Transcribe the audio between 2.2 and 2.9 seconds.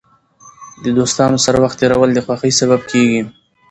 خوښۍ سبب